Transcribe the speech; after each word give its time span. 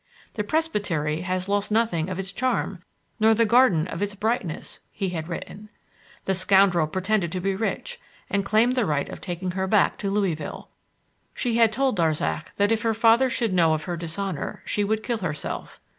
"The 0.33 0.43
presbytery 0.43 1.21
has 1.21 1.47
lost 1.47 1.69
nothing 1.71 2.09
of 2.09 2.17
its 2.17 2.33
charm, 2.33 2.81
nor 3.19 3.35
the 3.35 3.45
garden 3.45 3.85
its 3.91 4.15
brightness," 4.15 4.79
he 4.91 5.09
had 5.09 5.27
written. 5.27 5.69
The 6.25 6.33
scoundrel 6.33 6.87
pretended 6.87 7.31
to 7.33 7.39
be 7.39 7.53
rich 7.55 7.99
and 8.27 8.43
claimed 8.43 8.73
the 8.73 8.87
right 8.87 9.07
of 9.09 9.21
taking 9.21 9.51
her 9.51 9.67
back 9.67 9.99
to 9.99 10.09
Louisville. 10.09 10.69
She 11.35 11.57
had 11.57 11.71
told 11.71 11.97
Darzac 11.97 12.55
that 12.55 12.71
if 12.71 12.81
her 12.81 12.95
father 12.95 13.29
should 13.29 13.53
know 13.53 13.75
of 13.75 13.83
her 13.83 13.95
dishonour, 13.95 14.63
she 14.65 14.83
would 14.83 15.03
kill 15.03 15.19
herself. 15.19 15.79